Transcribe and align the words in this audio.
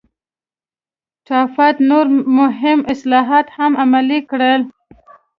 ټافت 1.27 1.75
نور 1.89 2.05
مهم 2.39 2.79
اصلاحات 2.93 3.47
هم 3.57 3.71
عملي 3.83 4.19
کړل. 4.29 4.61